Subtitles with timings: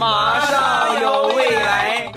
[0.00, 2.10] 马上有未来。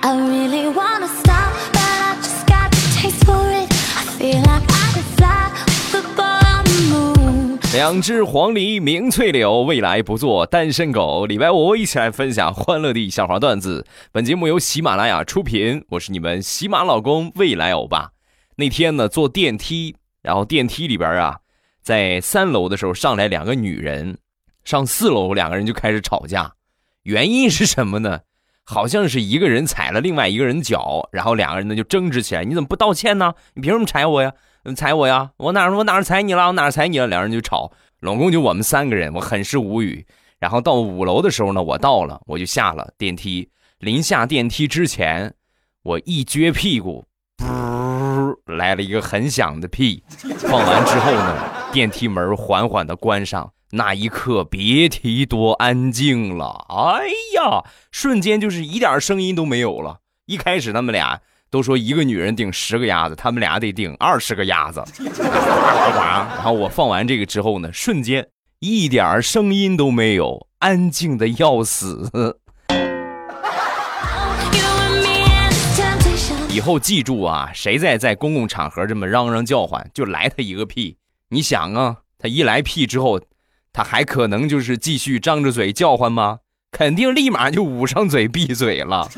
[0.00, 3.70] I really wanna stop, but I just got the taste for it.
[3.94, 5.50] I feel like I could fly
[5.92, 7.58] with a ball on the moon.
[7.74, 11.26] 两只黄鹂鸣翠柳，未来不做单身狗。
[11.26, 13.86] 礼拜五一起来分享欢乐的笑话段子。
[14.10, 18.13] 本节目由喜马拉雅出品，我是你们喜马老公未来欧巴。
[18.56, 21.38] 那天呢，坐电梯，然后电梯里边啊，
[21.82, 24.18] 在三楼的时候上来两个女人，
[24.64, 26.54] 上四楼两个人就开始吵架，
[27.02, 28.20] 原因是什么呢？
[28.66, 32.44] 好像是一个人踩了另外一个人脚，然后两个人呢就争执起来。
[32.44, 33.34] 你怎么不道歉呢？
[33.52, 34.32] 你凭什么踩我呀？
[34.74, 35.32] 踩我呀？
[35.36, 36.46] 我哪我哪踩你了？
[36.46, 37.06] 我哪踩你了？
[37.06, 40.06] 两人就吵，总共就我们三个人，我很是无语。
[40.38, 43.50] 然后到五楼的时候呢，我到了，我就下了电梯。
[43.80, 45.34] 临下电梯之前，
[45.82, 47.04] 我一撅屁股，
[48.46, 50.02] 来了一个很响的屁。
[50.38, 51.36] 放完之后呢，
[51.72, 53.52] 电梯门缓缓的关上。
[53.70, 56.64] 那一刻，别提多安静了。
[56.68, 59.98] 哎呀，瞬间就是一点声音都没有了。
[60.26, 64.84] 一开始他们俩都说一个女人顶十个鸭子，他们俩得顶二十个鸭子。
[65.12, 68.28] 然后我放完这个之后呢，瞬间
[68.60, 72.38] 一点声音都没有，安静的要死。
[76.54, 80.96] 以后记住啊，谁再在公共场合这么嚷嚷叫唤，就来他一个屁。
[81.30, 83.20] 你想啊，他一来屁之后，
[83.72, 86.38] 他还可能就是继续张着嘴叫唤吗？
[86.70, 89.10] 肯定立马就捂上嘴闭嘴了。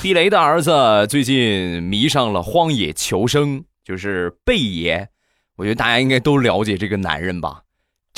[0.00, 5.08] 地雷的儿子最近迷上了荒野求生，就是贝爷。
[5.56, 7.62] 我觉得大家应该都了解这个男人吧？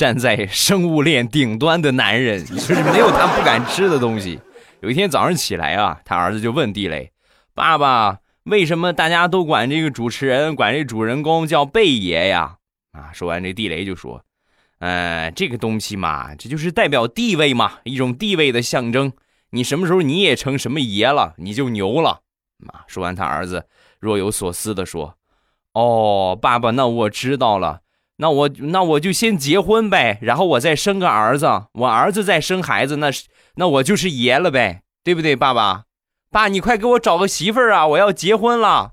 [0.01, 4.41] 站在生物链顶端的男人，就是没有他不敢吃的东西。
[4.81, 7.13] 有一天早上起来啊，他儿子就问地雷
[7.55, 12.57] ：“爸爸，为什么大家都管这个主持人、管这主人公叫贝爷呀？”
[12.97, 14.25] 啊，说完这地雷就说
[14.81, 19.13] ：“呃，这个东西嘛，这就是代表地位嘛，一种地位的象征。
[19.51, 22.21] 你什么时候你也成什么爷了，你就牛了。”
[22.73, 23.67] 啊，说完他儿子
[23.99, 25.19] 若有所思的说
[25.75, 27.81] ：“哦，爸爸，那我知道了。
[28.23, 35.85] 那我那我就先结婚呗，然后我再生个儿子，我儿子再生孩子，那是那我就是爷了呗，对不对，爸爸？
[36.31, 38.91] 爸，你快给我找个媳妇儿啊，我要结婚了。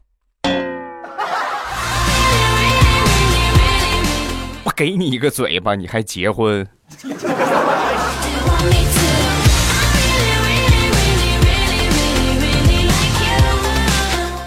[4.64, 6.66] 我给你一个嘴巴，你还结婚？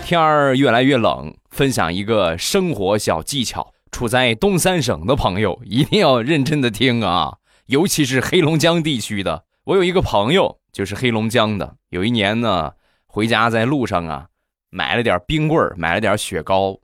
[0.06, 3.74] 天儿越来越冷，分享一个生活小技巧。
[3.90, 9.44] 处在东三省的朋友一定要认真的听啊，尤其是黑龙江地区的。
[9.64, 12.72] 我有一个朋友就是黑龙江的，有一年呢，
[13.06, 14.28] 回家在路上啊，
[14.70, 16.78] 买了点冰棍儿，买了点雪糕。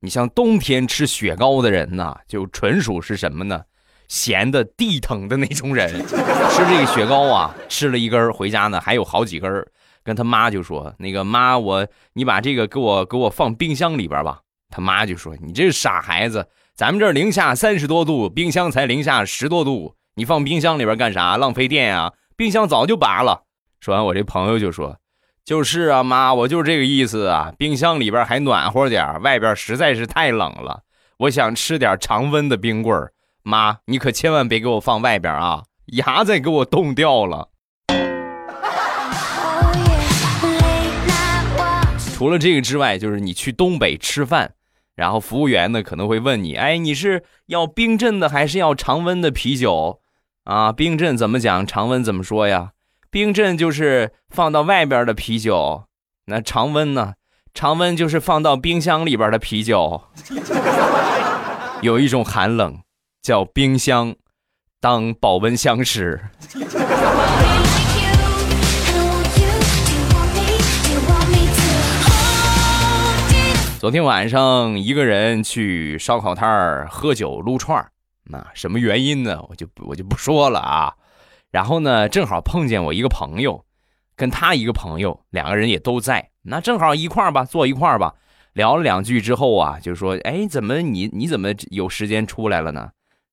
[0.00, 3.62] 你像冬天吃雪糕的人呐，就纯属是什么呢？
[4.08, 5.88] 闲的地疼的那种人。
[5.90, 9.68] 吃这个雪糕啊，吃了一根儿回家呢，还有好几根儿。
[10.02, 21.36] 跟他妈就说：“那个妈，我你把这个给我给我放冰箱里边吧。”他妈就说：“你这是傻孩子，咱们这儿零下三十多度，冰箱才零下十多度，你放冰箱里边干啥？
[21.36, 22.12] 浪费电啊！
[22.36, 23.44] 冰箱早就拔了。”
[23.80, 24.98] 说完，我这朋友就说
[25.44, 27.52] ：“就是啊，妈，我就是这个意思啊。
[27.56, 30.82] 冰箱里边还暖和点外边实在是太冷了，
[31.18, 33.12] 我想吃点常温的冰棍儿。
[33.42, 37.48] 妈，你可千万别给我放外边啊，牙再给我冻掉了。”
[41.60, 42.14] Oh.
[42.14, 44.52] 除了这个之外，就是你去东北吃饭，
[44.98, 50.00] 然后服务员呢可能会问你，哎，你是要冰镇的还是要常温的啤酒？
[50.42, 51.64] 啊，冰镇怎么讲？
[51.64, 52.72] 常温怎么说呀？
[53.08, 55.84] 冰镇就是放到外边的啤酒，
[56.26, 57.14] 那常温呢？
[57.54, 60.02] 常温就是放到冰箱里边的啤酒。
[61.80, 62.80] 有一种寒冷
[63.22, 64.16] 叫冰箱
[64.80, 66.20] 当保温箱使。
[73.78, 77.92] 昨天晚上一个人去烧烤摊儿喝酒撸串儿，
[78.24, 79.40] 那什么原因呢？
[79.48, 80.92] 我就我就不说了啊。
[81.52, 83.64] 然后呢，正好碰见我一个朋友，
[84.16, 88.16] 跟他一个朋友，两个人也都在，那正好一块儿吧，坐一块儿吧。
[88.52, 92.90] 聊了两句之后啊，就说：“哎，怎么你你怎么有时间出来了呢？”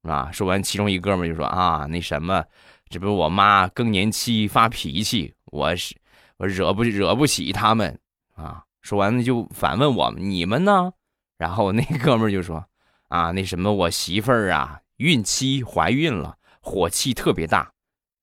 [0.08, 2.44] 啊，说完，其中一哥们就说：“啊，那什么，
[2.88, 5.96] 这不是我妈更年期发脾气，我是
[6.38, 7.98] 我惹不惹不起他们
[8.36, 10.94] 啊。”说完了就反问我：“你们呢？”
[11.40, 12.68] 然后那哥们就说
[13.10, 17.72] ：“啊，那什么，我媳妇儿啊，孕期怀孕了，火气特别大，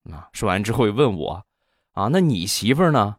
[0.09, 1.45] 啊，说完之后又问我，
[1.95, 3.17] 啊，那你媳妇儿呢？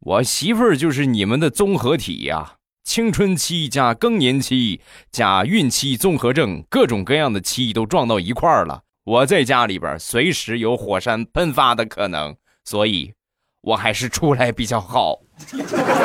[0.00, 4.80] 我媳妇儿就是你们的综合体呀，青春期加更年期
[5.12, 8.82] 加孕期综合症，各种各样的期都撞到一块儿了。
[9.04, 13.14] 我在家里边随时有火山喷发的可能，所以，
[13.66, 15.20] 我还是出来比较好。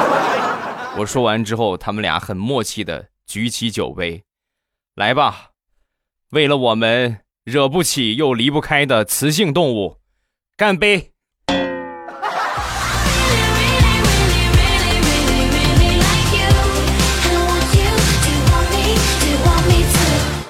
[0.98, 4.24] 我说完之后，他们俩很默契的举起酒杯，
[4.96, 5.50] 来吧，
[6.32, 9.98] 为了我们惹不起又离不开的雌性动物，
[10.56, 11.12] 干杯！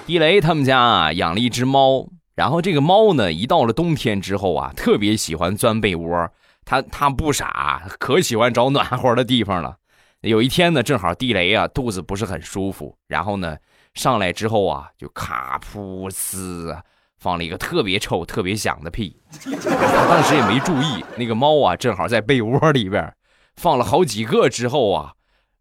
[0.06, 6.30] 地雷他们家啊养了一只猫，然后这个猫呢，一到了冬天之后啊，特别喜欢钻被窝。
[6.70, 9.78] 他他不傻，可喜欢找暖和的地方了。
[10.22, 13.58] 有一天呢，正好地雷啊肚子不是很舒服，然后呢
[13.96, 16.80] 上来之后啊，就卡噗呲
[17.18, 19.20] 放了一个特别臭、特别响的屁。
[19.32, 23.16] 他当时也没注意，那个猫啊正好在被窝里边
[23.56, 25.14] 放了好几个之后啊，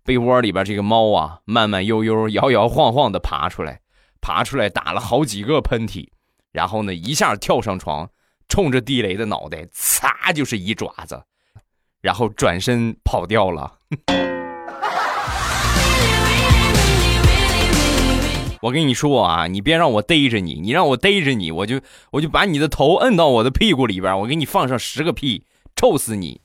[0.05, 3.81] 被窝里边这个猫啊慢慢悠悠、摇摇晃晃的爬出来。
[4.21, 6.09] 爬出来打了好几个喷嚏，
[6.53, 8.11] 然后呢，一下跳上床，
[8.49, 11.23] 冲着地雷的脑袋擦就是一爪子，
[12.01, 13.75] 然后转身跑掉了。
[18.61, 21.81] 我跟你说啊，你别让我逮着你，你让我逮着你，我就
[22.11, 25.45] 我就把你的头摁到我的屁股里边，我给你放上十个屁，
[25.77, 26.41] 臭死你！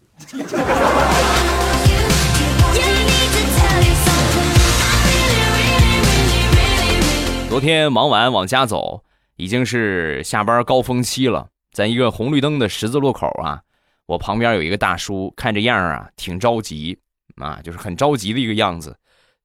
[7.50, 9.04] 昨天忙完往家走，
[9.38, 11.48] 已经是下班高峰期了。
[11.74, 13.60] 在一个红绿灯的十字路口啊，
[14.06, 16.98] 我旁边有一个大叔，看这样啊，挺着急
[17.36, 18.96] 啊，就是很着急的一个样子。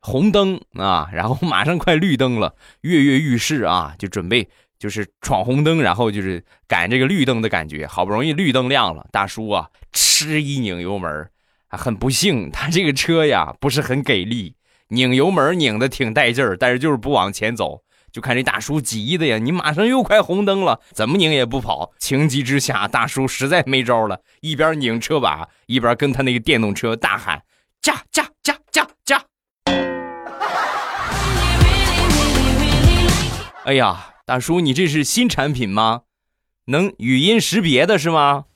[0.00, 4.46] 红灯啊，然后马上快绿灯了，跃跃欲试啊，就准备
[4.78, 7.86] 就是闯红灯，然后就是赶这个绿灯的感觉。
[7.86, 11.30] 好不容易绿灯亮了，大叔啊，吃一拧油门，
[11.70, 14.54] 很不幸，他这个车呀不是很给力，
[14.88, 17.82] 拧油门拧的挺带劲儿，但是就是不往前走。
[18.18, 21.92] 就看这大叔急的呀，你马上又快红灯了，怎么拧也不跑。
[22.00, 27.40] 情急之下，大叔实在没招了，一边拧车把，一边跟他那个电动车大喊
[27.80, 29.22] ：“驾驾驾驾驾！”
[33.64, 36.00] 哎呀，大叔，你这是新产品吗？
[36.64, 38.46] 能语音识别的是吗？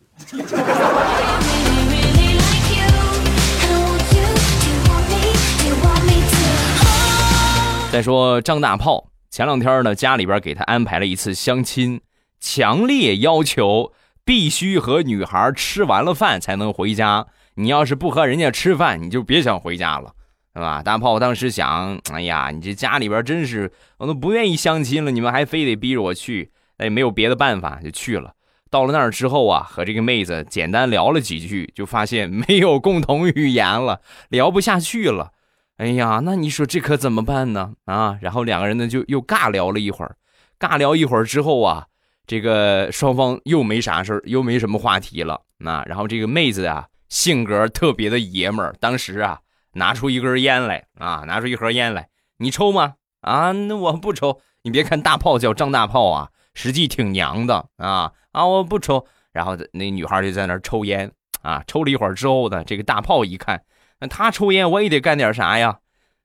[7.93, 9.12] 再说张大炮。
[9.33, 12.03] 前两天呢，家里边给他安排了一次相亲，
[12.39, 13.95] 强烈要求
[14.27, 17.27] 必须和女孩吃完了饭才能回家。
[17.55, 20.13] 你要是不和人家吃饭，你就别想回家了，
[20.55, 20.83] 是吧？
[20.83, 28.35] 大炮当时想，哎呀，你这家里边真是，我都不愿意相亲了，你们还非得逼着我去，那也没有别的办法，就去了。
[28.69, 35.33] 到了那儿之后啊，和这个妹子简单聊了几句，就发现没有共同语言了，聊不下去了。
[35.79, 37.75] 哎呀，那你说这可怎么办呢？
[37.87, 40.17] 啊，然后两个人呢就又尬聊了一会儿，
[40.59, 41.87] 尬聊一会儿之后啊，
[42.27, 45.41] 这个双方又没啥事又没什么话题了。
[45.59, 49.41] 那然后这个妹子啊，性格特别的爷们儿，当时啊
[49.73, 52.95] 拿出一根烟来啊，拿出一盒烟来，你抽吗？
[53.23, 54.41] 啊，那我不抽。
[54.63, 59.05] 你别看大炮叫张大炮啊，实际挺娘的啊啊，我不抽。
[59.33, 61.11] 然后那女孩就在那抽烟
[61.41, 63.61] 啊，抽了一会儿之后呢，这个大炮一看。
[64.03, 65.79] 那他抽烟，我也得干点啥呀？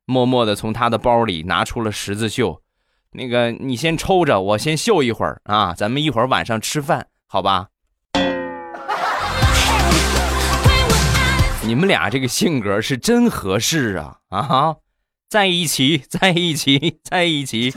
[0.05, 2.63] 默默的从他的包里拿出了十字绣，
[3.11, 7.67] 那个你先抽着，我先绣一会儿啊，咱们一会儿晚上吃饭，好吧？
[11.61, 14.75] 你们俩这个性格是真合适啊啊！
[15.29, 17.69] 在一起，在一起，在一起。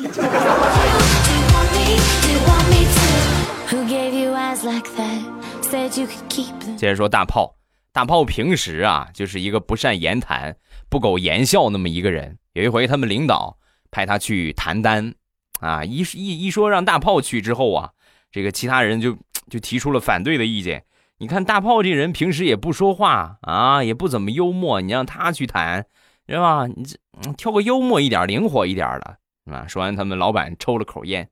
[6.79, 7.60] 接着说大炮。
[7.93, 10.57] 大炮平时啊，就是一个不善言谈、
[10.89, 12.39] 不苟言笑那么一个人。
[12.53, 13.59] 有一回，他们领导
[13.91, 15.15] 派他去谈单，
[15.61, 17.91] 啊，一一一说让大炮去之后啊，
[18.31, 19.19] 这个其他人就
[19.49, 20.85] 就提出了反对的意见。
[21.19, 25.85] 你看大炮这人平时也不说话啊，也不怎么幽默，你让他去谈，
[26.29, 26.67] 是吧？
[26.67, 26.97] 你这
[27.33, 29.19] 挑个幽默一点、灵活一点的，
[29.53, 29.67] 啊。
[29.67, 31.29] 说完，他们老板抽了口烟，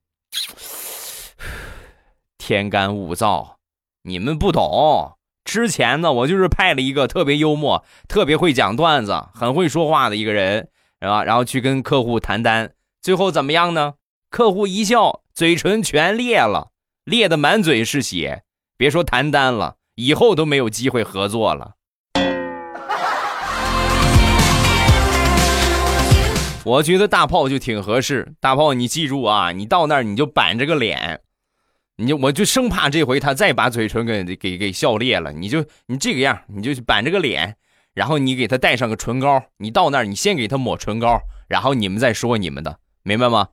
[2.36, 3.54] 天干物燥，
[4.02, 5.17] 你们不懂。
[5.48, 10.68] 之前呢，我就是派了一个特别幽默、特别会讲段子、很会说话的一个人，
[11.00, 11.24] 是吧？
[11.24, 13.94] 然后去跟客户谈单，最后怎么样呢？
[14.28, 16.68] 客户一笑，嘴唇全裂了，
[17.04, 18.42] 裂的满嘴是血。
[18.76, 21.76] 别说谈单了，以后都没有机会合作了。
[26.62, 28.34] 我觉得大炮就挺合适。
[28.38, 31.22] 大炮，你记住啊，你到那儿你就板着个脸，
[32.00, 35.32] 你我就生怕这回他再把嘴唇给给给笑裂了。
[35.32, 37.56] 你就你这个样，你就板着个脸，
[37.92, 39.42] 然后你给他带上个唇膏。
[39.56, 43.48] 你到那儿，你先给他抹唇膏，然后你们再说你们的，明白吗？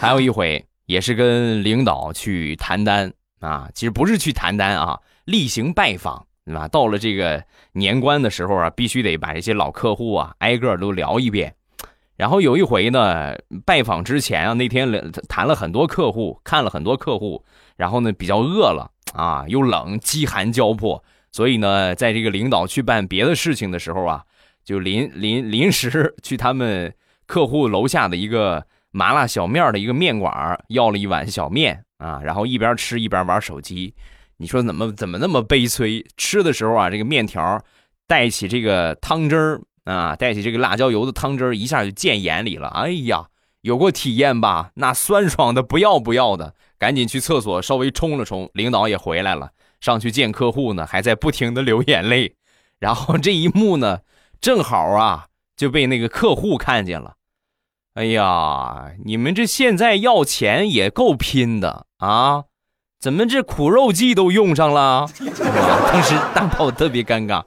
[0.00, 6.26] 还有一回，也是跟领导去谈单啊，其实不是去谈单啊，例行拜访。
[6.52, 11.54] 啊，到了这个年关的时候啊，必须得把这些老客户啊挨个都聊一遍。
[12.16, 13.34] 然后有一回呢，
[13.64, 14.88] 拜访之前啊，那天
[15.28, 17.44] 谈了很多客户，看了很多客户，
[17.76, 24.22] 然后呢比较饿了啊，又冷，饥寒交迫，所以呢，在这个领导去办别的事情的时候啊，
[24.64, 26.94] 就临临临时 去他们
[27.26, 33.92] 客户楼下的一个麻辣小面的一个面馆要了一碗小面啊，然后一边吃一边玩手机。
[34.36, 36.04] 你说怎么怎么那么悲催？
[36.16, 37.62] 吃的时候啊，这个面条
[38.06, 42.68] 带起这个汤汁儿啊，带起这个辣椒油的汤汁儿，一下就溅眼里了。
[42.68, 43.26] 哎呀，
[43.60, 44.70] 有过体验吧？
[44.74, 48.50] 那酸爽的不要不要的，赶紧去厕所稍微冲了冲。
[48.54, 49.50] 领导也回来了，
[49.80, 52.34] 上去见客户呢，还在不停的流眼泪。
[52.80, 54.00] 然后这一幕呢，
[54.40, 57.14] 正好啊就被那个客户看见了。
[57.94, 62.44] 哎呀，你们这现在要钱也够拼的啊！
[63.04, 65.06] 怎么这苦肉计都用上了？
[65.92, 67.44] 当时大炮特别尴尬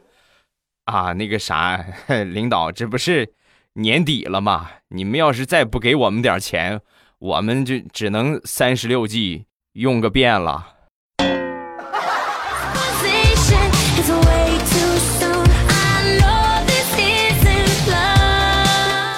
[0.85, 1.13] 啊！
[1.13, 1.83] 那个啥，
[2.31, 3.27] 领导，这不是
[3.73, 4.69] 年底了吗？
[4.89, 6.79] 你们要是再不给我们点钱，
[7.17, 10.63] 我们就只能三十六计用个遍了。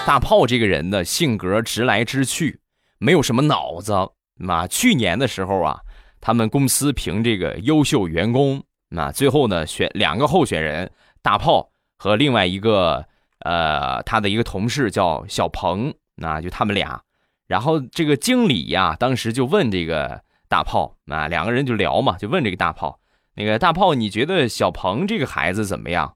[0.06, 2.62] 大炮这个人的性格直来直去，
[2.98, 3.94] 没有什么脑子。
[4.36, 5.82] 妈，去年的时候啊。
[6.22, 13.06] 他们公司评这个优秀员工，那最后呢选两个候选人，大炮和另外一个
[13.40, 17.02] 呃他的一个同事叫小鹏，那就他们俩。
[17.48, 23.00] 然后这个经理呀，当时就问这个大炮，啊两个人就聊嘛，就问这个大炮，
[23.36, 26.16] 那个大炮你觉得小鹏这个孩子怎么样？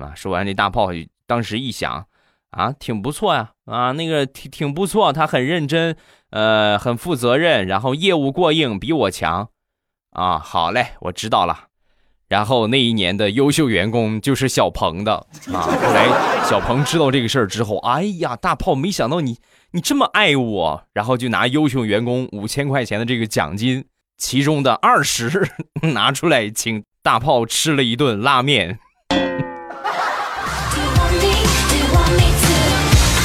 [0.00, 0.88] 啊，说完这大炮
[1.26, 2.06] 当时一想，
[2.50, 5.96] 啊挺不错呀，啊那个挺挺不错，他很认真。
[6.32, 9.50] 呃，很负责任，然后业务过硬，比我强，
[10.12, 11.64] 啊，好嘞，我知道了。
[12.26, 15.14] 然后那一年的优秀员工就是小鹏的
[15.52, 15.60] 啊。
[15.60, 16.08] 后来
[16.48, 19.36] 小鹏知道这个事儿之后，哎呀，大炮，没想到你
[19.72, 23.84] 你这么爱我，然后就拿优秀员工五千块钱的这个奖金，
[24.16, 25.50] 其中的二十
[25.92, 28.78] 拿出来请大炮吃了一顿拉面。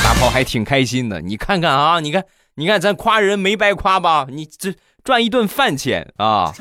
[0.03, 2.25] 大炮还挺开心的，你看看啊，你看。
[2.59, 4.25] 你看，咱夸人没白夸吧？
[4.31, 4.73] 你这
[5.03, 6.51] 赚一顿饭钱啊！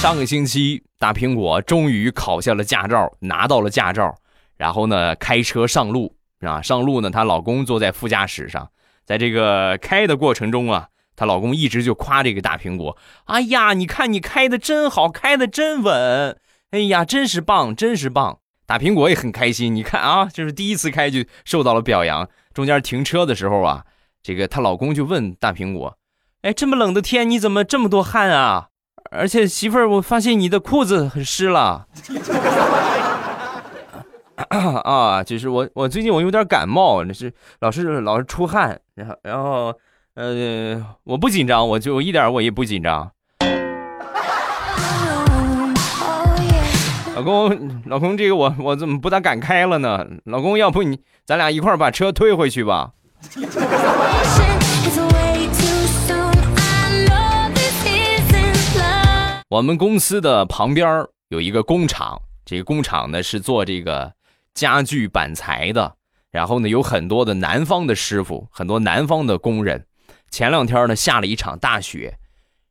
[0.00, 4.14] 上个星期，大苹果终于考下了驾照，拿到了驾照，
[4.56, 8.70] 然后呢，开车上路啊，上路呢，她老公坐在副驾驶上，
[9.04, 12.96] 在这个开的过程中啊，她老公一直就夸这个大苹果
[13.28, 16.38] ：“哎呀，你看你开的真好，开的真稳。”
[16.70, 18.38] 哎呀，真是棒，真是棒！
[18.64, 19.74] 大苹果也很开心。
[19.74, 22.28] 你看啊，就是第一次开就受到了表扬。
[22.54, 23.84] 中间停车的时候啊，
[24.22, 25.98] 这个她老公就问大苹果
[26.42, 28.68] ：“哎，这么冷的天，你怎么这么多汗啊？
[29.10, 31.88] 而且媳妇儿，我发现你的裤子很湿了。”
[34.84, 39.74] 啊，就是我，我最近我有点感冒，那是老是老是出汗，然后然后
[40.14, 43.10] 呃，我不紧张，我就一点我也不紧张。
[47.20, 50.06] 老公，老公，这个我我怎么不大敢开了呢？
[50.24, 52.92] 老公，要不你咱俩一块儿把车推回去吧。
[59.48, 64.14] 我们公司的旁边有一个工厂，这个工厂呢是做这个
[64.54, 65.96] 家具板材的，
[66.30, 69.84] 然后呢有很多的南方的师傅，很多南方的工人。
[70.30, 72.16] 前两天呢下了一场大雪，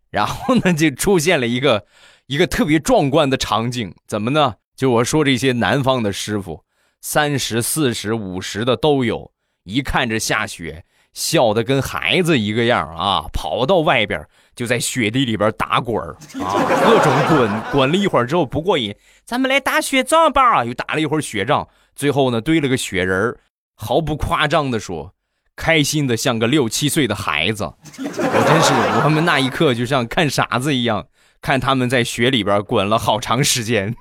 [0.10, 1.86] 然后呢就出现了一个。
[2.30, 4.54] 一个特别壮观的场景，怎么呢？
[4.76, 6.64] 就我说这些南方的师傅，
[7.02, 9.32] 三十四十五十的都有，
[9.64, 14.24] 一看这下雪，笑得跟孩子一个样啊，跑到外边
[14.56, 15.98] 就在雪地里边打滚
[16.40, 16.54] 啊，
[16.86, 18.96] 各种滚，滚了一会儿之后不过瘾，
[19.26, 23.36] 咱们来打雪仗吧，又打了一会儿雪仗，最后呢堆了个雪人
[23.74, 25.16] 毫不夸张的说，
[25.56, 28.72] 开心的像个六七岁的孩子，我真是，
[29.04, 31.08] 我们那一刻就像看傻子一样。
[31.42, 33.96] 看他们在雪里边滚了好长时间。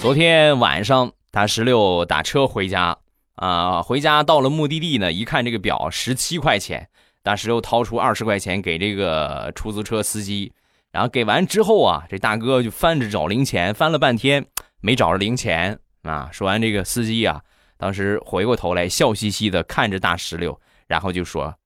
[0.00, 2.96] 昨天晚上，大石榴打车回家。
[3.34, 6.88] 啊，回家到了目的地呢，一看这个表十七块钱，
[7.22, 10.52] 大石榴掏出二十块钱给这个出租车司机，
[10.90, 14.46] 然后给完之后啊，这大哥就翻着找零钱，翻了半天
[14.80, 15.78] 没找着零钱。
[16.02, 16.30] 啊。
[16.32, 17.42] 说完这个司机啊，
[17.76, 21.56] 当时回过头来笑嘻嘻的看着大石榴，然后就说：“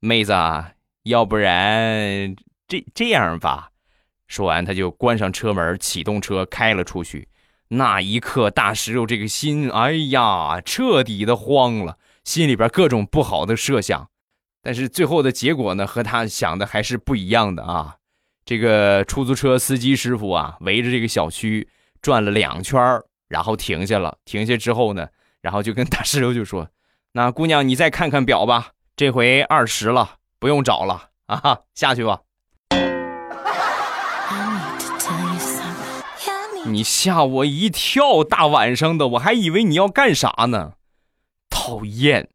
[0.00, 0.72] 妹子啊，
[1.04, 2.36] 要不然
[2.66, 3.70] 这这样吧。”
[4.28, 7.28] 说完他就关上车门，启动车开了出去。
[7.68, 14.10] 那一刻，大石榴这个心，哎呀，彻底的慌了，心里边各种不好的设想。
[14.62, 17.96] 但是最后的结果呢，和他想的还是不一样的啊。
[18.44, 21.68] 这个出租车司机师傅啊，围着这个小区
[22.00, 22.80] 转了两圈
[23.28, 24.18] 然后停下了。
[24.24, 25.08] 停下之后呢，
[25.40, 26.68] 然后就跟大石榴就说
[27.12, 32.20] ：“那姑娘，你再看看表吧，这回二十了，不用找了啊，下去吧。”
[36.66, 40.72] 你吓我一跳，大晚上的，我还以为你要干啥呢，
[41.48, 42.28] 讨厌。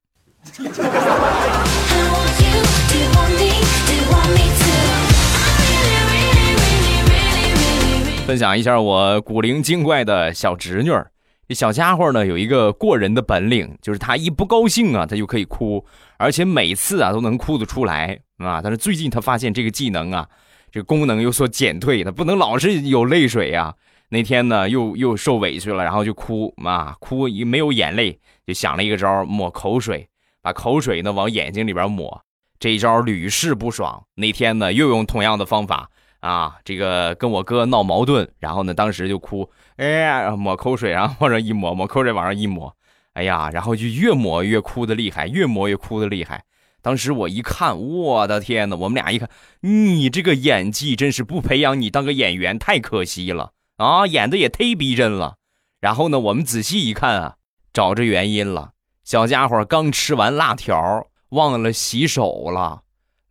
[8.25, 11.11] 分享一下我古灵精怪的小侄女儿，
[11.53, 15.85] 小家伙呢有一个过人的本领，就是他一不高兴啊，他就可以哭，
[16.17, 18.61] 而且每次啊都能哭得出来啊。
[18.61, 20.27] 但是最近他发现这个技能啊，
[20.71, 23.73] 这个功能有所减退，他不能老是有泪水呀。
[24.09, 30.07] 那天呢，又又受委屈了，然后就哭啊，哭一没有眼泪，就想了一个招，抹口水，
[30.41, 32.21] 把口水呢往眼睛里边抹，
[32.59, 34.03] 这一招屡试不爽。
[34.15, 35.89] 那天呢，又用同样的方法
[36.23, 42.73] 啊，这个跟我哥闹矛盾，然后呢，当时就哭，哎呀，抹口水，然后往上一抹，抹口水往上一抹，
[43.11, 46.45] 哎呀，然后就越抹越哭的厉害，越抹越哭的厉害。
[46.81, 53.51] 当时我一看，我的天呐，我们俩一看，你这个演技真是不培养你当个演员太可惜了。
[53.75, 55.35] 啊，演的也忒逼真了。
[55.81, 57.35] 然后呢，我们仔细一看啊，
[57.73, 58.71] 找着原因了。
[59.03, 62.82] 小家伙刚吃完辣条，忘了洗手了，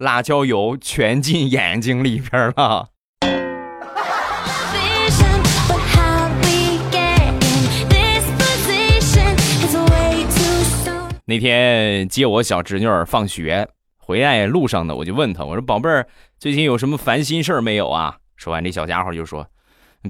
[0.02, 2.88] 辣椒油全进眼睛里边了。
[11.24, 19.46] 那天接我小侄女儿放学回来路上呢，我就问她，我说：“宝贝儿，最近有什么烦心事儿没有啊？”说完，这小家伙就说。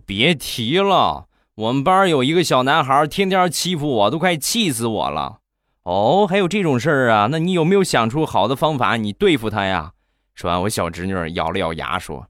[0.07, 5.41] 别提了，我们班有一个小男孩，天天欺负我，都快气死我了。
[5.85, 7.29] 哦，还有这种事儿啊？
[7.31, 9.92] 那你有没有想出好的方法，你对付他呀？
[10.35, 12.29] 说完，我小侄女咬了咬牙说：“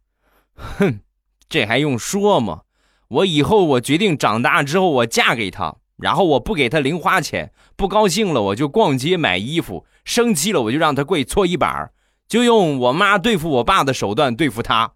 [0.56, 1.00] 哼，
[1.48, 2.62] 这还用说吗？
[3.08, 11.92] 我以后我决定长大之后我嫁给他，然后我不给他零花钱，不高兴了我就逛街买衣服，生气了我就让他跪搓衣板，
[12.26, 14.94] 就用我妈对付我爸的手段对付他，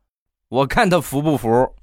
[0.49, 1.75] 我看他服不服。”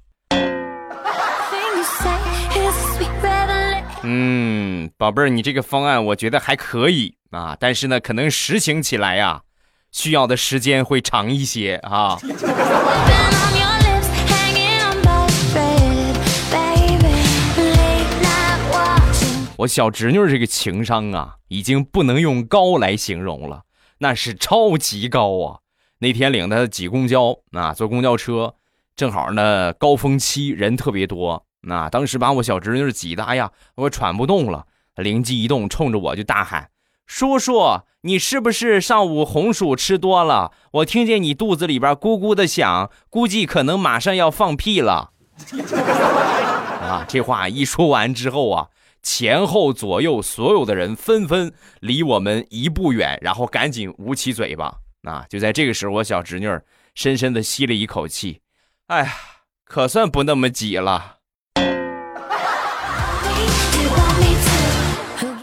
[4.06, 9.42] 嗯，宝贝儿，你这个方案我觉得还可以啊，但是呢，可能实行起来呀，
[9.90, 12.18] 需要的时间会长一些啊。
[19.56, 23.62] 我小侄女这个情商啊，已经不能用高来形容了，
[23.98, 25.60] 那是超级高啊。
[26.00, 28.56] 那天领她挤公交啊，坐公交车，
[28.94, 31.46] 正好呢高峰期人特别多。
[31.66, 34.66] 那当时把我小侄女挤得，哎呀，我喘不动了。
[34.96, 36.70] 灵机一动，冲着我就大喊
[37.06, 40.52] ：“叔叔，你是不是上午红薯吃多了？
[40.72, 45.10] 我听见你肚子里边咕咕的响，估计可能马上要放屁了。
[46.84, 48.68] ”啊，这话一说完之后啊，
[49.02, 54.76] 前后左右所有的人纷纷离我们一步远，然后赶紧捂起嘴巴。
[55.02, 56.46] 啊，就在这个时候，我小侄女
[56.94, 58.40] 深深的吸了一口气，
[58.86, 59.12] 哎呀，
[59.64, 61.16] 可算不那么挤了。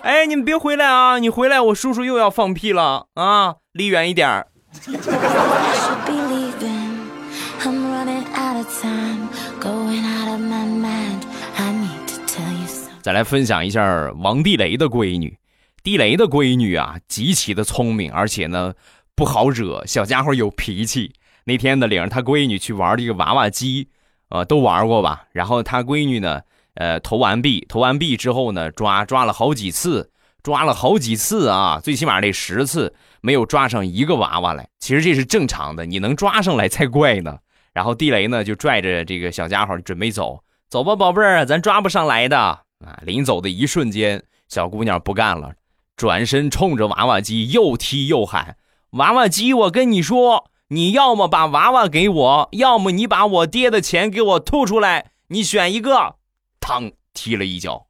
[0.04, 1.20] 哎，你们别回来啊！
[1.20, 3.58] 你回来，我叔叔又要放屁了啊！
[3.72, 4.48] 离远一点儿。
[13.04, 15.38] 再来分享一下王地雷的闺女，
[15.84, 18.74] 地雷的闺女啊，极其的聪明，而且呢
[19.16, 21.14] 不好惹，小家伙有脾气。
[21.44, 23.90] 那天呢，领着他闺女去玩这个娃娃机，
[24.30, 25.26] 呃，都玩过吧？
[25.32, 26.42] 然后他闺女呢。
[26.76, 34.68] 呃，投完币，投完币之后呢，抓抓了好几次，抓了好几次啊，最起码得十次，没有抓上一个娃娃来。
[34.80, 37.38] 其实这是正常的，你能抓上来才怪呢。
[37.74, 42.62] 然后地雷呢就拽着这个小家伙准备走，走吧，宝贝儿，咱抓不上来的啊。
[43.04, 45.54] 临走的一瞬间，小姑娘不干了，
[45.96, 48.56] 转身冲着娃娃机又踢又喊
[48.98, 56.16] ：“娃娃机，我跟你说，你要么把娃娃给我，要么你把我爹的钱给我吐出来，你选一个。”
[56.62, 57.86] 嘡，踢了一脚。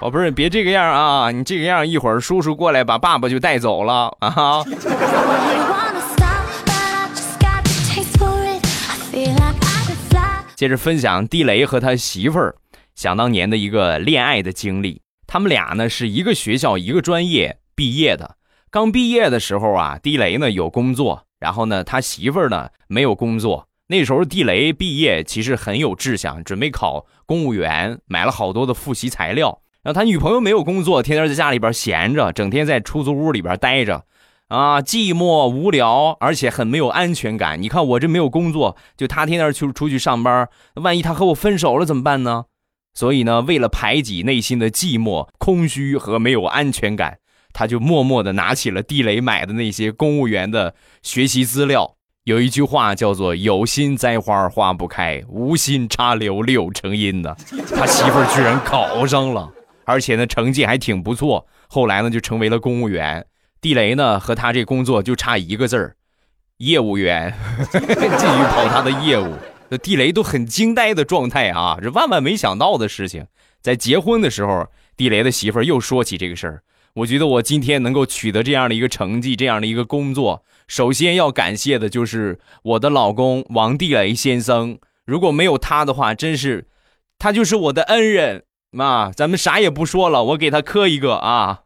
[0.00, 1.30] 宝贝儿，别这个样啊！
[1.30, 4.64] 你这个样，一会儿叔叔过来把爸爸就带走了啊！
[10.56, 12.56] 接着分享地雷和他媳妇儿
[12.94, 15.02] 想当年的一个恋爱的经历。
[15.26, 18.36] 他们俩呢是一个学校一个专业毕业的。
[18.70, 23.68] 刚毕业的时候啊，地雷呢有工作，然后呢他媳妇儿呢没有工作。
[23.90, 29.62] 那时候地雷毕业其实很有志向，准备考公务员，买了好多的复习材料。
[29.82, 34.04] 然后他女朋友没有工作，天天在家里边闲着，整天在出租屋里边待着，
[34.46, 37.60] 啊，寂寞无聊，而且很没有安全感。
[37.60, 42.44] 你看我这没有工作，就他天天去出去上班，万一他和我分手了怎么办呢？
[42.94, 47.18] 所以呢，为了排挤内心的寂寞、空虚和没有安全感，
[47.52, 51.96] 他就默默地拿起了地雷买的那些公务员的学习资料。
[52.24, 57.34] 有一句话叫做“有心栽花花不开，无心插柳柳成荫”的，
[57.74, 59.50] 他媳妇儿居然考上了。
[59.86, 61.46] 而且呢，成绩还挺不错。
[61.66, 63.24] 后来呢，就成为了公务员。
[63.62, 65.96] 地雷呢，和他这工作就差一个字儿，
[66.58, 67.34] 业务员，
[67.72, 69.34] 继续跑他的业务。
[69.70, 73.26] 这地雷都很惊呆的状态啊，这万万没想到的事情。
[73.62, 76.62] 在结婚的时候，地雷的媳妇儿又说起这个事儿。
[76.94, 84.78] 我觉得我今天能够取得这样的一个成绩，这样的一个工作，首先要感谢的就是我的老公王地雷先生。
[85.04, 86.68] 如果没有他的话，真是，
[87.18, 88.44] 他就是我的恩人。
[88.70, 91.62] 妈，咱们啥也不说了，我给他磕一个啊！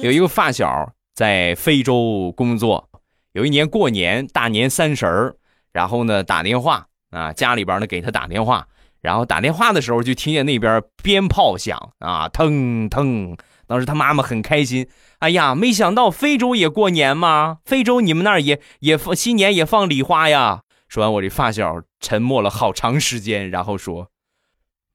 [0.00, 2.88] 有一个发小在非洲工作，
[3.32, 5.34] 有一年过年大年三十儿，
[5.72, 8.68] 然后呢打电话啊，家里边呢给他打电话，
[9.00, 13.36] 然后打电话的时候就听见那边鞭炮响啊，腾腾。
[13.66, 14.88] 当时他妈妈很开心，
[15.20, 17.58] 哎呀，没想到非洲也过年吗？
[17.64, 20.62] 非洲你们那儿也也放新年也放礼花呀？
[20.88, 24.08] 说完，我这发小沉默了好长时间，然后说：“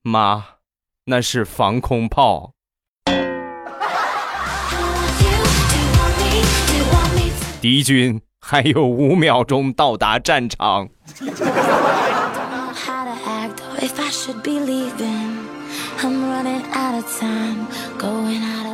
[0.04, 0.44] 妈，
[1.06, 2.52] 那是防空炮。”
[7.62, 10.90] 敌军还有五秒钟到达战场。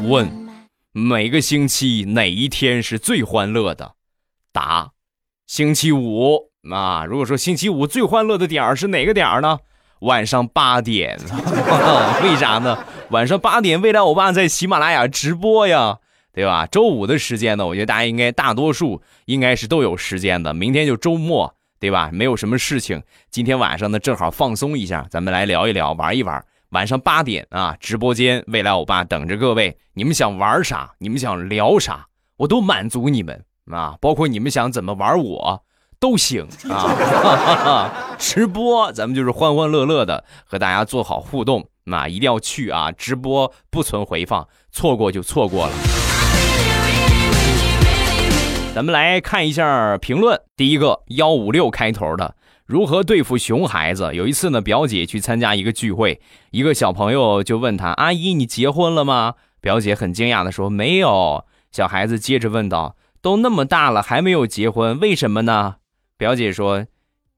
[0.08, 0.30] 问：
[0.92, 3.94] 每个星期哪一天是最欢乐的？
[4.52, 4.92] 答：
[5.46, 6.52] 星期五。
[6.70, 9.58] 啊，如果说星期五最欢乐的点儿是哪个点儿呢？
[10.02, 11.18] 晚上八点。
[12.22, 12.78] 为啥呢？
[13.10, 15.98] 晚上八点，未来欧巴在喜马拉雅直播呀，
[16.32, 16.66] 对吧？
[16.66, 20.54] 周五的时间呢，我觉得大家应该大多数应该是都有时间的。
[20.54, 22.10] 明天就周末，对吧？
[22.12, 23.02] 没有什么事情。
[23.28, 26.40] 今天晚上呢，正好放松一下，咱们来聊一聊，玩一玩。
[26.68, 29.76] 晚上八点啊，直播间未来欧巴等着各位。
[29.94, 30.92] 你们想玩啥？
[30.98, 32.06] 你们想聊啥？
[32.36, 33.96] 我都满足你们啊！
[34.00, 35.64] 包括你们想怎么玩我
[35.98, 37.90] 都行啊！
[38.16, 42.92] 直播咱们就是欢欢乐乐的和大家做好互动，那一定要去啊！
[42.92, 45.72] 直播不存回放，错过就错过了。
[48.74, 52.34] 咱们来看一下评论，第一个幺五六开头的。
[52.64, 54.14] 如何对付熊孩子？
[54.14, 65.74] 有一次呢，表姐去参加一个聚会，一个小朋友就问他：“阿姨，你结婚了吗？”表姐很惊讶的说：“没有。”小孩子接着问道：“都那么大了还没有结婚，为什么呢？”
[66.16, 66.86] 表姐说：“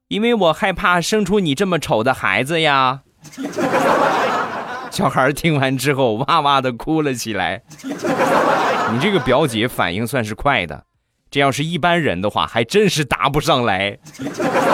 [0.06, 3.00] 因为我害怕生出你这么丑的孩子呀。
[4.92, 7.64] ”小孩听完之后哇哇的哭了起来。
[7.82, 10.84] 你这个表姐反应算是快的，
[11.34, 13.98] 这要是一般人的话，还真是答不上来。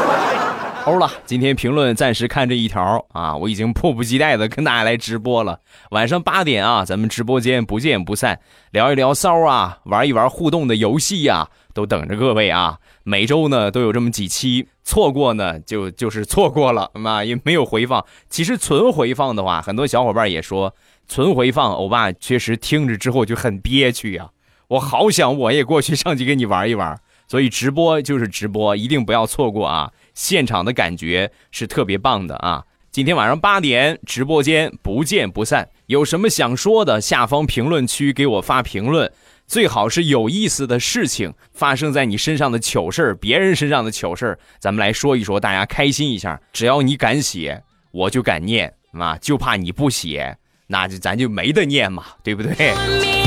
[0.85, 5.59] 欧了，今天评论暂时看这一条啊，我已经迫不及待的跟大家来直播了。
[5.93, 8.39] 晚上八点啊，咱们直播间不见不散，
[8.73, 12.77] 聊一聊骚啊，玩一玩互动的游戏呀，都等着各位啊。
[13.05, 18.05] 每周呢都有这么几期，错过呢就就是错过了嘛，也没有回放。
[18.29, 20.75] 其实存回放的话，很多小伙伴也说
[21.09, 24.29] 存回放，欧巴确实听着之后就很憋屈呀。
[24.71, 29.91] 我好想我也过去上去跟你玩一玩， 所以直播就是直播，一定不要错过啊。
[30.15, 32.63] 现场的感觉是特别棒的啊！
[32.93, 35.69] 今天晚上八点直播间不见不散。
[35.87, 39.11] 有什么想说的，下方评论区给我发评论，
[39.47, 46.41] 最好是有意思的事情发生在你身上的糗事儿，别人身上的糗事儿，咱们来说一说，大家开心一下。
[46.53, 49.17] 只要你敢写，我就敢念啊！
[49.21, 50.37] 就怕你不写，
[50.69, 53.20] 那就咱就没得念嘛，对不对？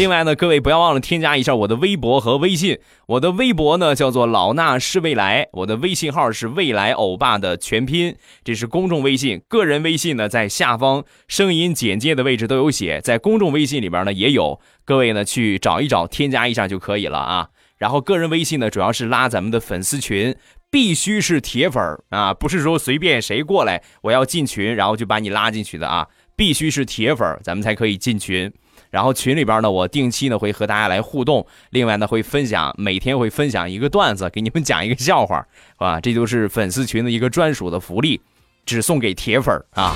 [0.00, 2.78] 另外呢，各位不要忘了添加一下我的微博和微信。
[3.04, 9.42] 我的微博呢叫做老衲是未来，我的微信号是未来欧巴的全拼，这是公众微信。
[9.46, 17.48] 个人微信呢在下方声音简介的位置都有写，在公众微信里边呢也有，各位呢去找一找，添加一下就可以了啊。
[17.76, 20.34] 然后个人微信呢，主要是拉咱们的粉丝群，
[20.70, 28.50] 必须是铁粉啊，不是说随便谁过来我要进群，然后就把你拉进去的啊，必须是铁粉，咱们才可以进群。
[28.90, 38.20] 然后群里边呢，我定期呢会和大家来互动，另外呢会分享，每天会分享一个段子，给你们讲一个笑话，啊，这就是粉丝群的一个专属的福利，
[38.66, 39.94] 只送给铁粉啊。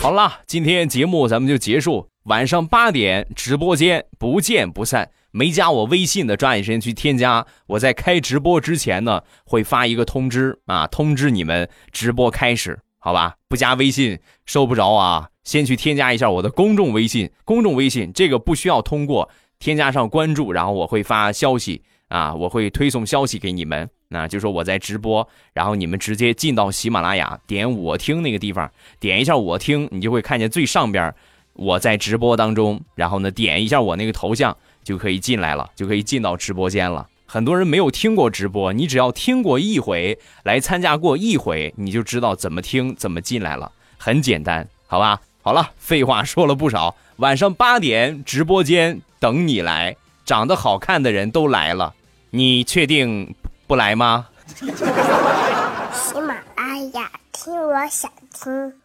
[0.00, 5.10] 好了，今天节目咱们就结束，晚上八点直播间不见不散。
[5.34, 7.46] 没加我微信的，抓紧时间去添加。
[7.68, 13.36] 我在开直播之前呢，会发一个通知啊，通知你们直播开始，好吧？
[13.48, 15.31] 不加微信收不着啊。
[15.44, 19.28] 先去添加一下我的公众微信，公众微信这个不需要通过，
[19.58, 31.12] 添加上关注，然后我会发消息啊，我会推送消息给你们，那就说我在直播，然后你们直接进到喜马拉雅，点我听那个地方，点一下我听，你就会看见最上边
[31.54, 37.08] 我在直播当中，然后呢点一下我那个头像就可以进来了，就可以进到直播间了。
[37.26, 45.20] 很多人没有听过直播，你只要听过一回，来参加过一回，你就知道怎么听怎么进来了，很简单，好吧？
[45.42, 46.94] 好了，废话说了不少。
[47.16, 51.94] 晚上八点直播间等你来，长得好看的人都来了，
[52.30, 53.34] 你确定
[53.66, 54.28] 不来吗？
[54.56, 58.81] 喜马拉雅，听我想听。